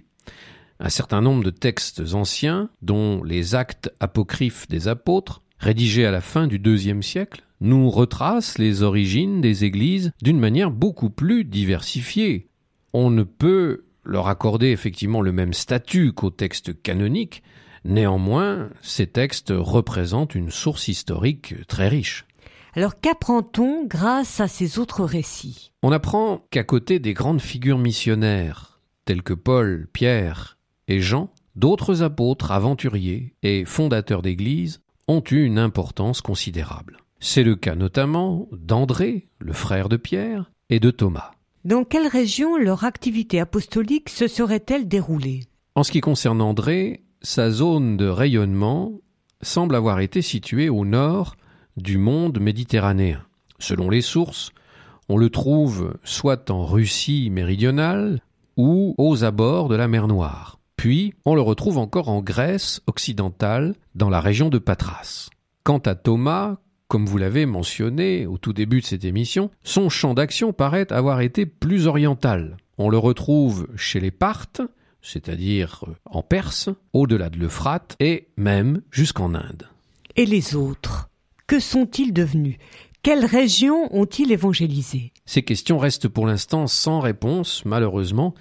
Un 0.80 0.88
certain 0.88 1.20
nombre 1.20 1.44
de 1.44 1.50
textes 1.50 2.02
anciens, 2.14 2.70
dont 2.80 3.22
les 3.22 3.54
actes 3.54 3.92
apocryphes 4.00 4.68
des 4.68 4.88
apôtres, 4.88 5.42
rédigés 5.58 6.06
à 6.06 6.10
la 6.10 6.20
fin 6.20 6.46
du 6.46 6.58
deuxième 6.58 7.02
siècle, 7.02 7.44
nous 7.60 7.90
retracent 7.90 8.58
les 8.58 8.82
origines 8.82 9.40
des 9.40 9.64
églises 9.64 10.12
d'une 10.20 10.40
manière 10.40 10.72
beaucoup 10.72 11.10
plus 11.10 11.44
diversifiée. 11.44 12.48
On 12.92 13.10
ne 13.10 13.22
peut 13.22 13.84
leur 14.04 14.26
accorder 14.26 14.68
effectivement 14.68 15.20
le 15.20 15.30
même 15.30 15.52
statut 15.52 16.12
qu'aux 16.12 16.30
textes 16.30 16.82
canoniques, 16.82 17.44
néanmoins, 17.84 18.68
ces 18.80 19.06
textes 19.06 19.52
représentent 19.56 20.34
une 20.34 20.50
source 20.50 20.88
historique 20.88 21.54
très 21.68 21.88
riche. 21.88 22.26
Alors 22.74 23.00
qu'apprend-on 23.00 23.84
grâce 23.84 24.40
à 24.40 24.48
ces 24.48 24.78
autres 24.78 25.04
récits? 25.04 25.72
On 25.82 25.92
apprend 25.92 26.46
qu'à 26.50 26.64
côté 26.64 26.98
des 26.98 27.12
grandes 27.12 27.42
figures 27.42 27.76
missionnaires, 27.76 28.80
telles 29.04 29.22
que 29.22 29.34
Paul, 29.34 29.88
Pierre 29.92 30.56
et 30.88 31.00
Jean, 31.00 31.28
d'autres 31.54 32.02
apôtres, 32.02 32.50
aventuriers 32.50 33.34
et 33.42 33.66
fondateurs 33.66 34.22
d'Église 34.22 34.80
ont 35.06 35.22
eu 35.30 35.44
une 35.44 35.58
importance 35.58 36.22
considérable. 36.22 36.96
C'est 37.20 37.42
le 37.42 37.56
cas 37.56 37.74
notamment 37.74 38.48
d'André, 38.52 39.28
le 39.38 39.52
frère 39.52 39.90
de 39.90 39.98
Pierre, 39.98 40.50
et 40.70 40.80
de 40.80 40.90
Thomas. 40.90 41.32
Dans 41.66 41.84
quelle 41.84 42.06
région 42.06 42.56
leur 42.56 42.84
activité 42.84 43.38
apostolique 43.38 44.08
se 44.08 44.26
serait-elle 44.26 44.88
déroulée? 44.88 45.40
En 45.74 45.82
ce 45.82 45.92
qui 45.92 46.00
concerne 46.00 46.40
André, 46.40 47.04
sa 47.20 47.50
zone 47.50 47.98
de 47.98 48.06
rayonnement 48.06 48.92
semble 49.42 49.74
avoir 49.74 50.00
été 50.00 50.22
située 50.22 50.70
au 50.70 50.86
nord 50.86 51.36
du 51.76 51.98
monde 51.98 52.40
méditerranéen. 52.40 53.22
Selon 53.58 53.90
les 53.90 54.02
sources, 54.02 54.50
on 55.08 55.16
le 55.16 55.30
trouve 55.30 55.96
soit 56.04 56.50
en 56.50 56.64
Russie 56.64 57.30
méridionale 57.30 58.20
ou 58.56 58.94
aux 58.98 59.24
abords 59.24 59.68
de 59.68 59.76
la 59.76 59.88
mer 59.88 60.08
Noire. 60.08 60.58
Puis 60.76 61.14
on 61.24 61.34
le 61.34 61.40
retrouve 61.40 61.78
encore 61.78 62.08
en 62.08 62.22
Grèce 62.22 62.80
occidentale, 62.86 63.74
dans 63.94 64.10
la 64.10 64.20
région 64.20 64.48
de 64.48 64.58
Patras. 64.58 65.28
Quant 65.64 65.78
à 65.78 65.94
Thomas, 65.94 66.56
comme 66.88 67.06
vous 67.06 67.18
l'avez 67.18 67.46
mentionné 67.46 68.26
au 68.26 68.36
tout 68.36 68.52
début 68.52 68.80
de 68.80 68.86
cette 68.86 69.04
émission, 69.04 69.50
son 69.62 69.88
champ 69.88 70.14
d'action 70.14 70.52
paraît 70.52 70.92
avoir 70.92 71.20
été 71.20 71.46
plus 71.46 71.86
oriental. 71.86 72.56
On 72.78 72.88
le 72.88 72.98
retrouve 72.98 73.68
chez 73.76 74.00
les 74.00 74.10
Parthes, 74.10 74.62
c'est-à-dire 75.02 75.84
en 76.04 76.22
Perse, 76.22 76.68
au-delà 76.92 77.30
de 77.30 77.38
l'Euphrate 77.38 77.96
et 78.00 78.28
même 78.36 78.82
jusqu'en 78.90 79.34
Inde. 79.34 79.68
Et 80.16 80.26
les 80.26 80.54
autres? 80.54 81.08
Que 81.52 81.60
sont-ils 81.60 82.14
devenus? 82.14 82.56
Quelles 83.02 83.26
régions 83.26 83.86
ont-ils 83.94 84.32
évangélisé 84.32 85.12
Ces 85.26 85.42
questions 85.42 85.76
restent 85.76 86.08
pour 86.08 86.26
l'instant 86.26 86.66
sans 86.66 86.98
réponse, 86.98 87.66
malheureusement, 87.66 88.32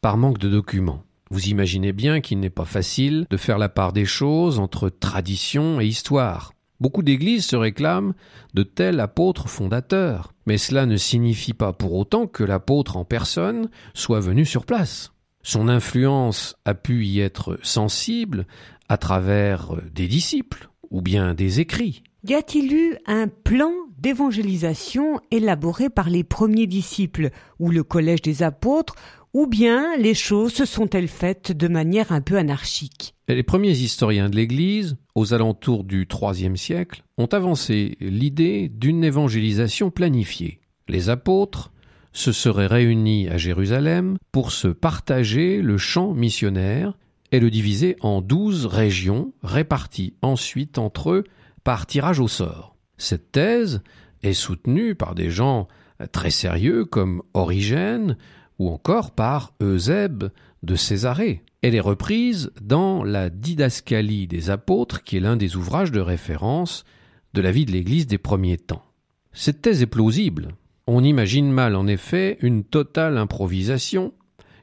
par 0.00 0.16
manque 0.16 0.38
de 0.38 0.48
documents. 0.48 1.02
Vous 1.32 1.48
imaginez 1.48 1.92
bien 1.92 2.20
qu'il 2.20 2.38
n'est 2.38 2.48
pas 2.48 2.64
facile 2.64 3.26
de 3.28 3.36
faire 3.36 3.58
la 3.58 3.68
part 3.68 3.92
des 3.92 4.04
choses 4.04 4.60
entre 4.60 4.88
tradition 4.88 5.80
et 5.80 5.86
histoire. 5.86 6.52
Beaucoup 6.78 7.02
d'églises 7.02 7.44
se 7.44 7.56
réclament 7.56 8.14
de 8.54 8.62
tel 8.62 9.00
apôtre 9.00 9.48
fondateur, 9.48 10.32
mais 10.46 10.56
cela 10.56 10.86
ne 10.86 10.96
signifie 10.96 11.54
pas 11.54 11.72
pour 11.72 11.94
autant 11.94 12.28
que 12.28 12.44
l'apôtre 12.44 12.96
en 12.96 13.04
personne 13.04 13.68
soit 13.94 14.20
venu 14.20 14.44
sur 14.44 14.64
place. 14.64 15.10
Son 15.42 15.66
influence 15.66 16.54
a 16.64 16.74
pu 16.74 17.04
y 17.04 17.18
être 17.18 17.58
sensible 17.64 18.46
à 18.88 18.96
travers 18.96 19.74
des 19.92 20.06
disciples 20.06 20.70
ou 20.92 21.02
bien 21.02 21.34
des 21.34 21.58
écrits. 21.58 22.04
Y 22.22 22.34
a-t-il 22.34 22.74
eu 22.74 22.96
un 23.06 23.28
plan 23.28 23.72
d'évangélisation 23.98 25.20
élaboré 25.30 25.88
par 25.88 26.10
les 26.10 26.22
premiers 26.22 26.66
disciples 26.66 27.30
ou 27.58 27.70
le 27.70 27.82
collège 27.82 28.20
des 28.20 28.42
apôtres 28.42 28.94
ou 29.32 29.46
bien 29.46 29.96
les 29.96 30.12
choses 30.12 30.52
se 30.52 30.66
sont-elles 30.66 31.08
faites 31.08 31.52
de 31.52 31.66
manière 31.66 32.12
un 32.12 32.20
peu 32.20 32.36
anarchique? 32.36 33.14
Les 33.26 33.42
premiers 33.42 33.70
historiens 33.70 34.28
de 34.28 34.36
l'Église, 34.36 34.96
aux 35.14 35.32
alentours 35.32 35.82
du 35.82 36.06
IIIe 36.12 36.58
siècle, 36.58 37.04
ont 37.16 37.26
avancé 37.26 37.96
l'idée 38.00 38.68
d'une 38.68 39.02
évangélisation 39.02 39.90
planifiée. 39.90 40.60
Les 40.88 41.08
apôtres 41.08 41.72
se 42.12 42.32
seraient 42.32 42.66
réunis 42.66 43.28
à 43.28 43.38
Jérusalem 43.38 44.18
pour 44.30 44.52
se 44.52 44.68
partager 44.68 45.62
le 45.62 45.78
champ 45.78 46.12
missionnaire 46.12 46.98
et 47.32 47.40
le 47.40 47.50
diviser 47.50 47.96
en 48.00 48.20
douze 48.20 48.66
régions 48.66 49.32
réparties 49.42 50.14
ensuite 50.20 50.76
entre 50.76 51.12
eux 51.12 51.24
par 51.64 51.86
tirage 51.86 52.20
au 52.20 52.28
sort. 52.28 52.76
Cette 52.96 53.32
thèse 53.32 53.82
est 54.22 54.32
soutenue 54.32 54.94
par 54.94 55.14
des 55.14 55.30
gens 55.30 55.68
très 56.12 56.30
sérieux 56.30 56.84
comme 56.84 57.22
Origène, 57.34 58.16
ou 58.58 58.68
encore 58.68 59.12
par 59.12 59.54
Eusèbe 59.62 60.30
de 60.62 60.74
Césarée. 60.74 61.42
Elle 61.62 61.74
est 61.74 61.80
reprise 61.80 62.52
dans 62.60 63.02
la 63.04 63.30
Didascalie 63.30 64.26
des 64.26 64.50
apôtres, 64.50 65.02
qui 65.02 65.16
est 65.16 65.20
l'un 65.20 65.36
des 65.36 65.56
ouvrages 65.56 65.92
de 65.92 66.00
référence 66.00 66.84
de 67.32 67.40
la 67.40 67.52
vie 67.52 67.64
de 67.64 67.72
l'Église 67.72 68.06
des 68.06 68.18
premiers 68.18 68.58
temps. 68.58 68.84
Cette 69.32 69.62
thèse 69.62 69.82
est 69.82 69.86
plausible. 69.86 70.48
On 70.86 71.04
imagine 71.04 71.50
mal 71.50 71.76
en 71.76 71.86
effet 71.86 72.38
une 72.40 72.64
totale 72.64 73.16
improvisation 73.16 74.12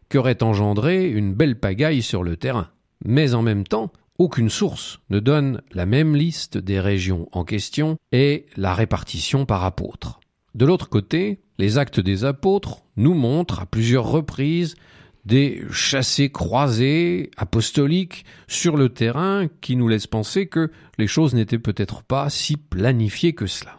qu'aurait 0.09 0.43
engendré 0.43 1.09
une 1.09 1.33
belle 1.33 1.59
pagaille 1.59 2.01
sur 2.01 2.23
le 2.23 2.37
terrain. 2.37 2.69
Mais 3.05 3.33
en 3.33 3.41
même 3.41 3.63
temps, 3.63 3.91
aucune 4.17 4.49
source 4.49 4.99
ne 5.09 5.19
donne 5.19 5.61
la 5.71 5.85
même 5.85 6.15
liste 6.15 6.57
des 6.57 6.79
régions 6.79 7.27
en 7.31 7.43
question 7.43 7.97
et 8.11 8.45
la 8.55 8.73
répartition 8.73 9.45
par 9.45 9.63
apôtre. 9.63 10.19
De 10.55 10.65
l'autre 10.65 10.89
côté, 10.89 11.39
les 11.59 11.77
actes 11.77 11.99
des 11.99 12.25
apôtres 12.25 12.83
nous 12.95 13.13
montrent 13.13 13.59
à 13.59 13.65
plusieurs 13.65 14.07
reprises 14.09 14.75
des 15.25 15.63
chassés 15.71 16.31
croisés 16.31 17.31
apostoliques 17.35 18.25
sur 18.47 18.77
le 18.77 18.89
terrain 18.89 19.47
qui 19.61 19.75
nous 19.75 19.87
laissent 19.87 20.07
penser 20.07 20.47
que 20.47 20.71
les 20.97 21.07
choses 21.07 21.33
n'étaient 21.35 21.59
peut-être 21.59 22.01
pas 22.01 22.29
si 22.29 22.55
planifiées 22.55 23.33
que 23.33 23.45
cela. 23.45 23.77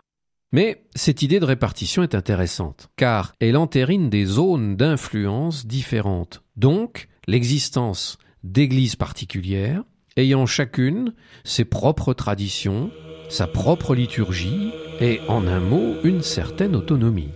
Mais 0.53 0.85
cette 0.95 1.23
idée 1.23 1.41
de 1.41 1.45
répartition 1.45 2.03
est 2.03 2.15
intéressante, 2.15 2.91
car 2.97 3.35
elle 3.41 3.57
entérine 3.57 4.09
des 4.09 4.25
zones 4.25 4.77
d'influence 4.77 5.67
différentes, 5.67 6.43
donc 6.57 7.09
l'existence 7.27 8.19
d'églises 8.45 8.97
particulières, 8.97 9.83
ayant 10.19 10.47
chacune 10.47 11.15
ses 11.45 11.65
propres 11.65 12.13
traditions, 12.13 12.91
sa 13.31 13.47
propre 13.47 13.95
liturgie, 13.95 14.73
et 15.01 15.21
en 15.29 15.47
un 15.47 15.61
mot 15.61 15.95
une 16.03 16.23
certaine 16.23 16.75
autonomie. 16.75 17.31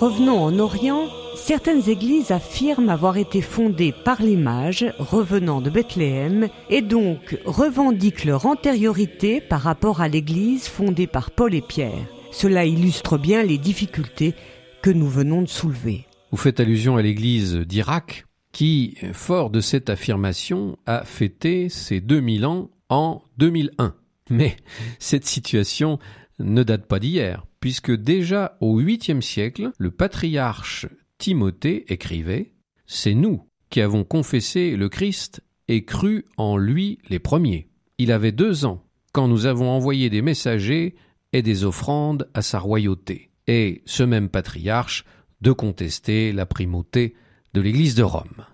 Revenons 0.00 0.42
en 0.42 0.58
Orient. 0.58 1.08
Certaines 1.36 1.88
églises 1.88 2.30
affirment 2.30 2.88
avoir 2.88 3.16
été 3.16 3.40
fondées 3.40 3.92
par 4.04 4.22
les 4.22 4.36
mages 4.36 4.86
revenant 4.98 5.60
de 5.60 5.70
Bethléem 5.70 6.48
et 6.70 6.82
donc 6.82 7.38
revendiquent 7.44 8.24
leur 8.24 8.46
antériorité 8.46 9.40
par 9.40 9.60
rapport 9.60 10.00
à 10.00 10.08
l'église 10.08 10.68
fondée 10.68 11.06
par 11.06 11.30
Paul 11.30 11.54
et 11.54 11.62
Pierre. 11.62 12.06
Cela 12.32 12.64
illustre 12.64 13.18
bien 13.18 13.42
les 13.42 13.58
difficultés 13.58 14.34
que 14.82 14.90
nous 14.90 15.08
venons 15.08 15.42
de 15.42 15.48
soulever. 15.48 16.06
Vous 16.30 16.36
faites 16.36 16.60
allusion 16.60 16.96
à 16.96 17.02
l'église 17.02 17.54
d'Irak 17.54 18.26
qui, 18.52 18.96
fort 19.12 19.50
de 19.50 19.60
cette 19.60 19.90
affirmation, 19.90 20.76
a 20.86 21.04
fêté 21.04 21.68
ses 21.68 22.00
2000 22.00 22.46
ans 22.46 22.70
en 22.88 23.22
2001. 23.38 23.94
Mais 24.30 24.56
cette 24.98 25.26
situation 25.26 25.98
ne 26.38 26.62
date 26.62 26.86
pas 26.86 26.98
d'hier, 26.98 27.46
puisque 27.64 27.92
déjà 27.92 28.58
au 28.60 28.78
8e 28.78 29.22
siècle, 29.22 29.70
le 29.78 29.90
patriarche 29.90 30.86
Timothée 31.16 31.90
écrivait 31.90 32.52
C'est 32.84 33.14
nous 33.14 33.48
qui 33.70 33.80
avons 33.80 34.04
confessé 34.04 34.76
le 34.76 34.90
Christ 34.90 35.42
et 35.68 35.86
cru 35.86 36.26
en 36.36 36.58
lui 36.58 36.98
les 37.08 37.18
premiers. 37.18 37.70
Il 37.96 38.12
avait 38.12 38.32
deux 38.32 38.66
ans 38.66 38.84
quand 39.12 39.28
nous 39.28 39.46
avons 39.46 39.70
envoyé 39.70 40.10
des 40.10 40.20
messagers 40.20 40.94
et 41.32 41.40
des 41.40 41.64
offrandes 41.64 42.28
à 42.34 42.42
sa 42.42 42.58
royauté. 42.58 43.30
Et 43.46 43.80
ce 43.86 44.02
même 44.02 44.28
patriarche 44.28 45.06
de 45.40 45.52
contester 45.52 46.32
la 46.32 46.44
primauté 46.44 47.14
de 47.54 47.62
l'Église 47.62 47.94
de 47.94 48.02
Rome. 48.02 48.44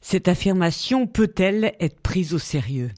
Cette 0.00 0.28
affirmation 0.28 1.08
peut-elle 1.08 1.74
être 1.80 2.00
prise 2.02 2.32
au 2.34 2.38
sérieux? 2.38 2.92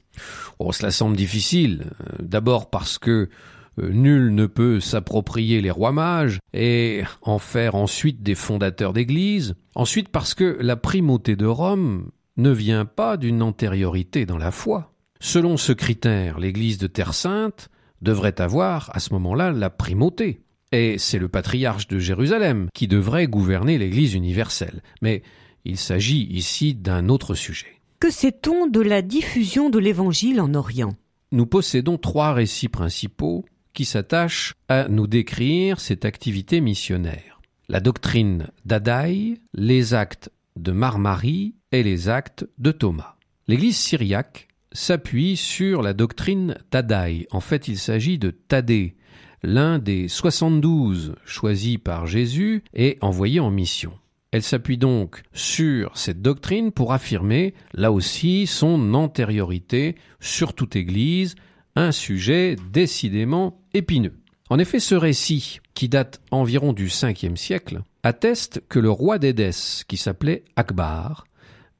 Oh, 0.59 0.71
cela 0.71 0.91
semble 0.91 1.17
difficile. 1.17 1.85
D'abord 2.19 2.69
parce 2.69 2.99
que 2.99 3.09
euh, 3.11 3.29
nul 3.77 4.33
ne 4.33 4.45
peut 4.45 4.79
s'approprier 4.79 5.61
les 5.61 5.71
rois 5.71 5.91
mages 5.91 6.39
et 6.53 7.03
en 7.21 7.39
faire 7.39 7.75
ensuite 7.75 8.23
des 8.23 8.35
fondateurs 8.35 8.93
d'église. 8.93 9.55
Ensuite 9.75 10.09
parce 10.09 10.33
que 10.33 10.57
la 10.59 10.75
primauté 10.75 11.35
de 11.35 11.45
Rome 11.45 12.09
ne 12.37 12.51
vient 12.51 12.85
pas 12.85 13.17
d'une 13.17 13.41
antériorité 13.41 14.25
dans 14.25 14.37
la 14.37 14.51
foi. 14.51 14.93
Selon 15.19 15.57
ce 15.57 15.73
critère, 15.73 16.39
l'église 16.39 16.77
de 16.77 16.87
Terre 16.87 17.13
Sainte 17.13 17.69
devrait 18.01 18.39
avoir 18.39 18.91
à 18.95 18.99
ce 18.99 19.13
moment-là 19.13 19.51
la 19.51 19.69
primauté. 19.69 20.41
Et 20.71 20.97
c'est 20.97 21.19
le 21.19 21.29
patriarche 21.29 21.87
de 21.87 21.97
Jérusalem 21.97 22.67
qui 22.73 22.87
devrait 22.87 23.27
gouverner 23.27 23.77
l'église 23.77 24.13
universelle. 24.13 24.83
Mais 25.01 25.23
il 25.65 25.77
s'agit 25.77 26.23
ici 26.29 26.75
d'un 26.75 27.09
autre 27.09 27.35
sujet. 27.35 27.81
Que 27.99 28.11
sait-on 28.11 28.67
de 28.67 28.81
la 28.81 29.01
diffusion 29.01 29.69
de 29.69 29.79
l'évangile 29.79 30.39
en 30.39 30.53
Orient? 30.53 30.93
Nous 31.31 31.45
possédons 31.45 31.97
trois 31.97 32.33
récits 32.33 32.69
principaux 32.69 33.45
qui 33.77 33.85
s'attache 33.85 34.55
à 34.69 34.87
nous 34.87 35.05
décrire 35.05 35.79
cette 35.79 36.03
activité 36.03 36.61
missionnaire. 36.61 37.39
La 37.69 37.79
doctrine 37.79 38.47
d'Adaï, 38.65 39.37
les 39.53 39.93
actes 39.93 40.31
de 40.55 40.71
Marmari 40.71 41.53
et 41.71 41.83
les 41.83 42.09
actes 42.09 42.47
de 42.57 42.71
Thomas. 42.71 43.17
L'Église 43.47 43.77
syriaque 43.77 44.47
s'appuie 44.71 45.37
sur 45.37 45.83
la 45.83 45.93
doctrine 45.93 46.57
d'Adaï. 46.71 47.27
En 47.29 47.39
fait, 47.39 47.67
il 47.67 47.77
s'agit 47.77 48.17
de 48.17 48.31
Thaddée, 48.31 48.95
l'un 49.43 49.77
des 49.77 50.07
72 50.07 51.13
choisis 51.23 51.77
par 51.77 52.07
Jésus 52.07 52.63
et 52.73 52.97
envoyés 53.01 53.41
en 53.41 53.51
mission. 53.51 53.93
Elle 54.31 54.41
s'appuie 54.41 54.79
donc 54.79 55.21
sur 55.33 55.95
cette 55.95 56.23
doctrine 56.23 56.71
pour 56.71 56.93
affirmer, 56.93 57.53
là 57.75 57.91
aussi, 57.91 58.47
son 58.47 58.95
antériorité 58.95 59.97
sur 60.19 60.55
toute 60.55 60.75
Église, 60.75 61.35
un 61.77 61.91
sujet 61.91 62.55
décidément 62.73 63.61
épineux. 63.77 64.13
En 64.49 64.59
effet, 64.59 64.79
ce 64.79 64.95
récit, 64.95 65.59
qui 65.73 65.89
date 65.89 66.21
environ 66.31 66.73
du 66.73 66.87
5e 66.87 67.35
siècle, 67.35 67.81
atteste 68.03 68.61
que 68.69 68.79
le 68.79 68.89
roi 68.89 69.19
d'Édesse, 69.19 69.83
qui 69.87 69.97
s'appelait 69.97 70.43
Akbar, 70.55 71.25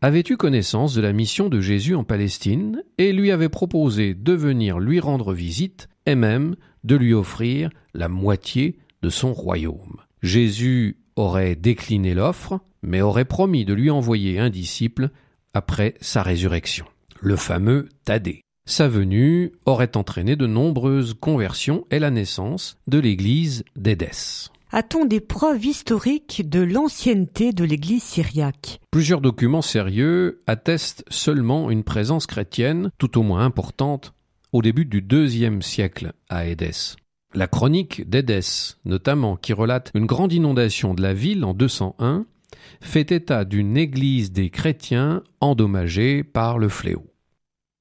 avait 0.02 0.24
eu 0.30 0.38
connaissance 0.38 0.94
de 0.94 1.02
la 1.02 1.14
mission 1.14 1.50
de 1.50 1.60
Jésus 1.60 1.96
en 1.96 2.04
Palestine 2.04 2.84
et 2.98 3.14
lui 3.14 3.32
avait 3.32 3.50
proposé 3.50 4.14
de 4.14 4.34
venir 4.34 4.80
lui 4.80 5.00
rendre 5.00 5.34
visite 5.34 5.88
et 6.06 6.16
même 6.16 6.56
de 6.84 6.96
lui 6.96 7.14
offrir 7.14 7.70
la 7.94 8.08
moitié 8.08 8.78
de 9.02 9.10
son 9.10 9.34
royaume. 9.34 9.98
Jésus 10.22 11.00
aurait 11.16 11.56
décliné 11.56 12.14
l'offre, 12.14 12.60
mais 12.84 13.02
aurait 13.02 13.26
promis 13.26 13.66
de 13.66 13.74
lui 13.74 13.90
envoyer 13.90 14.40
un 14.40 14.50
disciple 14.50 15.10
après 15.54 15.96
sa 16.00 16.22
résurrection, 16.22 16.86
le 17.20 17.36
fameux 17.36 17.90
Thaddée. 18.06 18.42
Sa 18.70 18.90
venue 18.90 19.54
aurait 19.66 19.96
entraîné 19.96 20.36
de 20.36 20.46
nombreuses 20.46 21.14
conversions 21.14 21.86
et 21.90 22.00
la 22.00 22.12
naissance 22.12 22.78
de 22.88 23.00
l'église 23.00 23.64
d'Édesse. 23.78 24.52
A-t-on 24.74 25.06
des 25.06 25.22
preuves 25.22 25.66
historiques 25.66 26.50
de 26.50 26.60
l'ancienneté 26.60 27.54
de 27.54 27.64
l'église 27.64 28.04
syriaque? 28.04 28.82
Plusieurs 28.92 29.22
documents 29.22 29.62
sérieux 29.62 30.42
attestent 30.48 31.06
seulement 31.08 31.72
une 31.72 31.86
présence 31.86 32.28
chrétienne 32.28 32.92
tout 32.98 33.18
au 33.18 33.24
moins 33.24 33.46
importante 33.46 34.14
au 34.52 34.62
début 34.62 34.86
du 34.86 35.02
deuxième 35.02 35.62
siècle 35.62 36.12
à 36.28 36.46
Édesse. 36.46 36.98
La 37.34 37.48
chronique 37.48 38.10
d'Édesse, 38.10 38.80
notamment, 38.84 39.38
qui 39.38 39.54
relate 39.54 39.92
une 39.96 40.06
grande 40.06 40.34
inondation 40.34 40.94
de 40.94 41.02
la 41.02 41.14
ville 41.14 41.46
en 41.46 41.54
201, 41.54 42.26
fait 42.82 43.14
état 43.14 43.46
d'une 43.46 43.78
église 43.78 44.34
des 44.34 44.50
chrétiens 44.50 45.24
endommagée 45.40 46.26
par 46.26 46.58
le 46.58 46.68
fléau. 46.68 47.06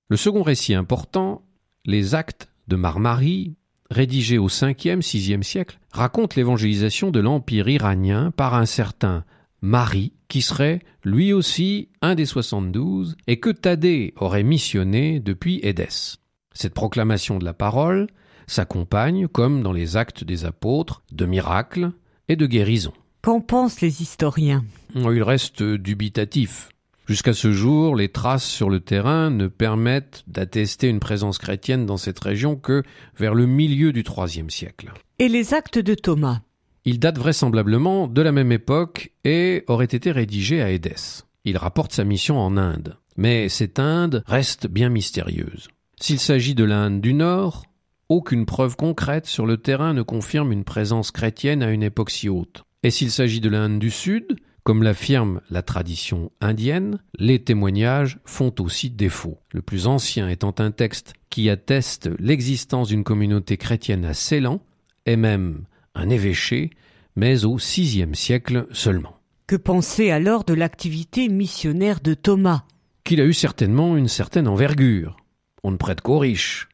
Le 0.09 0.17
second 0.17 0.43
récit 0.43 0.75
important, 0.75 1.43
les 1.85 2.15
actes 2.15 2.49
de 2.69 2.77
Marmari, 2.77 3.57
rédigé 3.91 4.39
au 4.39 4.49
5e, 4.49 5.01
6e 5.01 5.43
siècle, 5.43 5.81
raconte 5.91 6.37
l'évangélisation 6.37 7.11
de 7.11 7.19
l'Empire 7.19 7.69
iranien 7.69 8.31
par 8.31 8.55
un 8.55 8.67
certain 8.67 9.25
Marie, 9.63 10.13
qui 10.29 10.43
serait 10.43 10.81
lui 11.05 11.33
aussi 11.33 11.89
un 12.03 12.15
des 12.15 12.27
72 12.27 13.17
et 13.27 13.41
que 13.41 13.51
Thaddée 13.51 14.15
aurait 14.17 14.45
missionné 14.45 15.19
depuis 15.19 15.59
Édesse. 15.63 16.19
Cette 16.53 16.75
proclamation 16.75 17.39
de 17.39 17.45
la 17.45 17.53
parole 17.53 18.07
s'accompagne, 18.47 19.27
comme 19.27 19.63
dans 19.63 19.73
les 19.73 19.97
actes 19.97 20.23
des 20.23 20.45
apôtres, 20.45 21.03
de 21.11 21.27
miracles 21.27 21.91
et 22.29 22.37
de 22.37 22.47
guérisons. 22.47 22.93
Qu'en 23.23 23.41
pensent 23.41 23.81
les 23.81 24.03
historiens? 24.03 24.65
Il 24.95 25.23
reste 25.23 25.63
dubitatif. 25.63 26.69
Jusqu'à 27.07 27.35
ce 27.35 27.53
jour, 27.53 27.95
les 27.95 28.09
traces 28.09 28.45
sur 28.45 28.69
le 28.69 28.81
terrain 28.81 29.31
ne 29.31 29.47
permettent 29.47 30.25
d'attester 30.27 30.89
une 30.89 30.99
présence 30.99 31.39
chrétienne 31.39 31.87
dans 31.87 31.97
cette 31.97 32.19
région 32.19 32.57
que 32.57 32.83
vers 33.17 33.33
le 33.33 33.47
milieu 33.47 33.93
du 33.93 34.03
IIIe 34.03 34.51
siècle. 34.51 34.93
Et 35.21 35.29
les 35.29 35.55
actes 35.55 35.79
de 35.79 35.95
Thomas? 35.95 36.41
Ils 36.85 36.99
datent 36.99 37.19
vraisemblablement 37.19 38.09
de 38.09 38.23
la 38.23 38.33
même 38.33 38.51
époque 38.51 39.13
et 39.25 39.63
auraient 39.69 39.85
été 39.85 40.11
rédigés 40.11 40.61
à 40.63 40.71
Édesse. 40.71 41.27
Il 41.45 41.57
rapporte 41.59 41.93
sa 41.93 42.03
mission 42.03 42.41
en 42.41 42.57
Inde. 42.57 42.97
Mais 43.17 43.49
cette 43.49 43.79
Inde 43.79 44.25
reste 44.27 44.67
bien 44.67 44.89
mystérieuse. 44.89 45.69
S'il 46.01 46.19
s'agit 46.19 46.57
de 46.57 46.65
l'Inde 46.65 47.01
du 47.01 47.15
Nord, 47.15 47.67
aucune 48.09 48.47
preuve 48.47 48.75
concrète 48.75 49.27
sur 49.27 49.47
le 49.47 49.59
terrain 49.59 49.95
ne 49.95 50.03
confirme 50.03 50.51
une 50.51 50.65
présence 50.65 51.13
chrétienne 51.13 51.63
à 51.63 51.71
une 51.71 51.85
époque 51.85 52.11
si 52.11 52.29
haute. 52.29 52.65
Et 52.83 52.91
s'il 52.91 53.13
s'agit 53.13 53.41
de 53.41 53.49
l'Inde 53.49 53.79
du 53.79 53.91
Sud, 53.91 54.37
comme 54.67 54.83
l'affirme 54.83 55.43
la 55.49 55.63
tradition 55.63 56.33
indienne, 56.41 56.99
les 57.21 57.39
témoignages 57.39 58.19
font 58.25 58.53
aussi 58.59 58.91
défaut. 58.91 59.39
Le 59.53 59.63
plus 59.63 59.87
ancien 59.87 60.29
étant 60.29 60.57
un 60.59 60.73
texte 60.73 61.13
qui 61.31 61.49
atteste 61.49 62.11
l'existence 62.19 62.89
d'une 62.89 63.05
communauté 63.05 63.59
chrétienne 63.59 64.05
à 64.05 64.13
Ceylan, 64.13 64.61
et 65.07 65.15
même 65.15 65.67
un 65.95 66.09
évêché, 66.09 66.71
mais 67.15 67.45
au 67.45 67.59
VIe 67.59 68.09
siècle 68.15 68.67
seulement. 68.73 69.21
Que 69.47 69.55
penser 69.55 70.11
alors 70.11 70.43
de 70.43 70.55
l'activité 70.55 71.29
missionnaire 71.29 72.01
de 72.01 72.15
Thomas? 72.15 72.65
Qu'il 73.05 73.21
a 73.21 73.25
eu 73.25 73.35
certainement 73.35 73.97
une 73.97 74.09
certaine 74.09 74.49
envergure. 74.49 75.17
On 75.63 75.71
ne 75.71 75.77
prête 75.77 76.01
qu'aux 76.01 76.19
riches. 76.19 76.69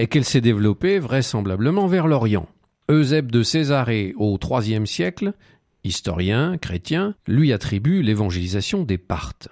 Et 0.00 0.08
qu'elle 0.08 0.24
s'est 0.24 0.40
développée 0.40 0.98
vraisemblablement 0.98 1.86
vers 1.86 2.08
l'Orient. 2.08 2.48
Eusèbe 2.90 3.30
de 3.30 3.44
Césarée 3.44 4.14
au 4.16 4.36
IIIe 4.36 4.84
siècle 4.84 5.32
historien, 5.84 6.58
chrétien, 6.58 7.14
lui 7.26 7.52
attribue 7.52 8.02
l'évangélisation 8.02 8.82
des 8.84 8.98
Parthes. 8.98 9.48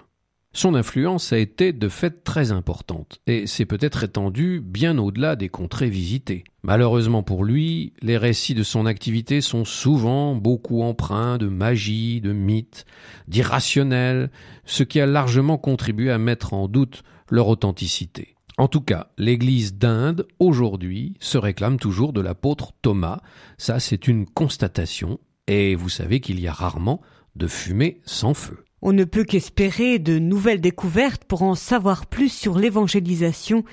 Son 0.51 0.73
influence 0.73 1.31
a 1.31 1.37
été 1.37 1.73
de 1.73 1.89
fait 1.89 2.23
très 2.23 2.51
importante, 2.51 3.21
et 3.27 3.45
s'est 3.45 3.67
peut-être 3.67 4.03
étendue 4.03 4.61
bien 4.61 4.97
au-delà 4.97 5.35
des 5.35 5.47
contrées 5.47 5.91
visitées. 5.91 6.43
Malheureusement 6.63 7.21
pour 7.21 7.43
lui, 7.43 7.93
les 8.01 8.17
récits 8.17 8.55
de 8.55 8.63
son 8.63 8.87
activité 8.87 9.41
sont 9.41 9.63
souvent 9.63 10.33
beaucoup 10.33 10.81
empreints 10.81 11.37
de 11.37 11.47
magie, 11.47 12.19
de 12.19 12.33
mythes, 12.33 12.85
d'irrationnel, 13.27 14.31
ce 14.65 14.81
qui 14.81 14.99
a 14.99 15.05
largement 15.05 15.59
contribué 15.59 16.09
à 16.09 16.17
mettre 16.17 16.53
en 16.53 16.67
doute 16.67 17.03
leur 17.29 17.47
authenticité. 17.47 18.35
En 18.57 18.67
tout 18.67 18.81
cas, 18.81 19.11
l'Église 19.17 19.75
d'Inde, 19.75 20.27
aujourd'hui, 20.39 21.13
se 21.19 21.37
réclame 21.37 21.77
toujours 21.77 22.11
de 22.11 22.21
l'apôtre 22.21 22.73
Thomas. 22.81 23.21
Ça, 23.57 23.79
c'est 23.79 24.07
une 24.07 24.25
constatation 24.25 25.19
et 25.49 25.75
vous 25.75 25.89
savez 25.89 26.19
qu'il 26.19 26.39
y 26.39 26.47
a 26.47 26.53
rarement 26.53 27.01
de 27.35 27.47
fumée 27.47 27.99
sans 28.05 28.33
feu. 28.33 28.63
On 28.81 28.93
ne 28.93 29.03
peut 29.03 29.25
qu'espérer 29.25 29.99
de 29.99 30.19
nouvelles 30.19 30.61
découvertes 30.61 31.25
pour 31.25 31.41
en 31.41 31.55
savoir 31.55 32.05
plus 32.05 32.31
sur 32.31 32.57
l'évangélisation 32.57 33.65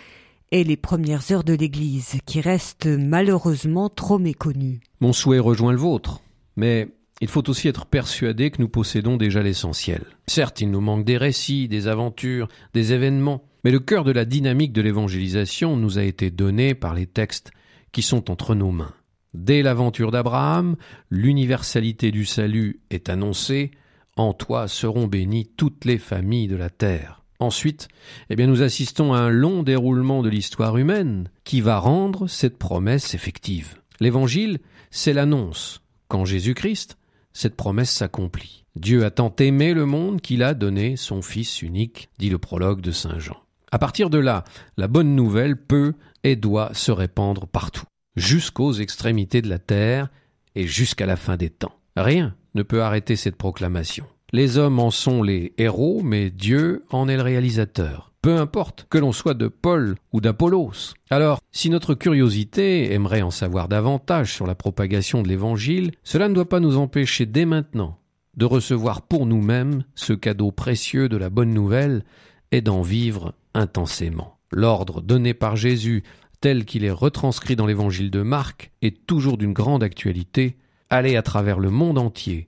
et 0.52 0.64
les 0.64 0.76
premières 0.76 1.30
heures 1.30 1.44
de 1.44 1.52
l'Église, 1.52 2.18
qui 2.24 2.40
restent 2.40 2.86
malheureusement 2.86 3.88
trop 3.88 4.18
méconnues. 4.18 4.80
Mon 5.00 5.12
souhait 5.12 5.38
rejoint 5.38 5.72
le 5.72 5.78
vôtre, 5.78 6.22
mais 6.56 6.88
il 7.20 7.28
faut 7.28 7.48
aussi 7.50 7.68
être 7.68 7.86
persuadé 7.86 8.50
que 8.50 8.60
nous 8.60 8.68
possédons 8.68 9.16
déjà 9.16 9.42
l'essentiel. 9.42 10.04
Certes, 10.26 10.60
il 10.60 10.70
nous 10.70 10.80
manque 10.80 11.04
des 11.04 11.18
récits, 11.18 11.68
des 11.68 11.88
aventures, 11.88 12.48
des 12.74 12.92
événements, 12.92 13.44
mais 13.64 13.70
le 13.70 13.80
cœur 13.80 14.04
de 14.04 14.12
la 14.12 14.24
dynamique 14.24 14.72
de 14.72 14.82
l'évangélisation 14.82 15.76
nous 15.76 15.98
a 15.98 16.04
été 16.04 16.30
donné 16.30 16.74
par 16.74 16.94
les 16.94 17.06
textes 17.06 17.50
qui 17.92 18.02
sont 18.02 18.30
entre 18.30 18.54
nos 18.54 18.70
mains. 18.70 18.94
Dès 19.36 19.62
l'aventure 19.62 20.12
d'Abraham, 20.12 20.76
l'universalité 21.10 22.10
du 22.10 22.24
salut 22.24 22.80
est 22.88 23.10
annoncée, 23.10 23.70
en 24.16 24.32
toi 24.32 24.66
seront 24.66 25.08
bénies 25.08 25.50
toutes 25.58 25.84
les 25.84 25.98
familles 25.98 26.48
de 26.48 26.56
la 26.56 26.70
terre. 26.70 27.22
Ensuite, 27.38 27.88
eh 28.30 28.34
bien, 28.34 28.46
nous 28.46 28.62
assistons 28.62 29.12
à 29.12 29.18
un 29.18 29.28
long 29.28 29.62
déroulement 29.62 30.22
de 30.22 30.30
l'histoire 30.30 30.78
humaine 30.78 31.28
qui 31.44 31.60
va 31.60 31.78
rendre 31.78 32.28
cette 32.28 32.56
promesse 32.56 33.12
effective. 33.12 33.76
L'évangile, 34.00 34.58
c'est 34.90 35.12
l'annonce 35.12 35.82
qu'en 36.08 36.24
Jésus-Christ, 36.24 36.96
cette 37.34 37.56
promesse 37.56 37.90
s'accomplit. 37.90 38.64
Dieu 38.74 39.04
a 39.04 39.10
tant 39.10 39.34
aimé 39.38 39.74
le 39.74 39.84
monde 39.84 40.22
qu'il 40.22 40.42
a 40.42 40.54
donné 40.54 40.96
son 40.96 41.20
Fils 41.20 41.60
unique, 41.60 42.08
dit 42.18 42.30
le 42.30 42.38
prologue 42.38 42.80
de 42.80 42.90
Saint 42.90 43.18
Jean. 43.18 43.36
À 43.70 43.78
partir 43.78 44.08
de 44.08 44.18
là, 44.18 44.44
la 44.78 44.88
bonne 44.88 45.14
nouvelle 45.14 45.60
peut 45.60 45.92
et 46.24 46.36
doit 46.36 46.72
se 46.72 46.90
répandre 46.90 47.46
partout, 47.46 47.84
jusqu'aux 48.16 48.72
extrémités 48.72 49.42
de 49.42 49.48
la 49.48 49.58
terre 49.58 50.08
et 50.54 50.66
jusqu'à 50.66 51.06
la 51.06 51.16
fin 51.16 51.36
des 51.36 51.50
temps. 51.50 51.78
Rien 51.96 52.34
ne 52.54 52.62
peut 52.62 52.82
arrêter 52.82 53.16
cette 53.16 53.36
proclamation. 53.36 54.06
Les 54.32 54.58
hommes 54.58 54.80
en 54.80 54.90
sont 54.90 55.22
les 55.22 55.52
héros, 55.56 56.02
mais 56.02 56.30
Dieu 56.30 56.84
en 56.90 57.08
est 57.08 57.16
le 57.16 57.22
réalisateur. 57.22 58.12
Peu 58.22 58.38
importe 58.38 58.86
que 58.90 58.98
l'on 58.98 59.12
soit 59.12 59.34
de 59.34 59.46
Paul 59.46 59.94
ou 60.12 60.20
d'Apollos. 60.20 60.94
Alors, 61.10 61.40
si 61.52 61.70
notre 61.70 61.94
curiosité 61.94 62.92
aimerait 62.92 63.22
en 63.22 63.30
savoir 63.30 63.68
davantage 63.68 64.32
sur 64.32 64.46
la 64.46 64.56
propagation 64.56 65.22
de 65.22 65.28
l'Évangile, 65.28 65.92
cela 66.02 66.28
ne 66.28 66.34
doit 66.34 66.48
pas 66.48 66.58
nous 66.58 66.76
empêcher 66.76 67.24
dès 67.24 67.44
maintenant 67.44 67.98
de 68.36 68.44
recevoir 68.44 69.02
pour 69.02 69.26
nous-mêmes 69.26 69.84
ce 69.94 70.12
cadeau 70.12 70.50
précieux 70.50 71.08
de 71.08 71.16
la 71.16 71.30
bonne 71.30 71.54
nouvelle 71.54 72.04
et 72.52 72.60
d'en 72.60 72.82
vivre 72.82 73.32
intensément. 73.54 74.38
L'ordre 74.52 75.00
donné 75.00 75.34
par 75.34 75.56
Jésus, 75.56 76.02
tel 76.46 76.64
qu'il 76.64 76.84
est 76.84 76.92
retranscrit 76.92 77.56
dans 77.56 77.66
l'Évangile 77.66 78.08
de 78.08 78.22
Marc, 78.22 78.70
est 78.80 79.04
toujours 79.04 79.36
d'une 79.36 79.52
grande 79.52 79.82
actualité. 79.82 80.56
Aller 80.90 81.16
à 81.16 81.22
travers 81.22 81.58
le 81.58 81.70
monde 81.70 81.98
entier 81.98 82.46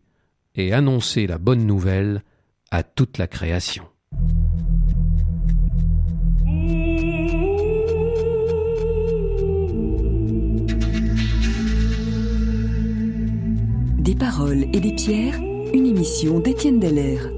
et 0.54 0.72
annoncer 0.72 1.26
la 1.26 1.36
bonne 1.36 1.66
nouvelle 1.66 2.22
à 2.70 2.84
toute 2.84 3.18
la 3.18 3.26
création. 3.26 3.82
Des 13.98 14.14
paroles 14.14 14.66
et 14.72 14.78
des 14.78 14.92
pierres, 14.92 15.40
une 15.74 15.86
émission 15.86 16.38
d'Étienne 16.38 16.78
Deller. 16.78 17.37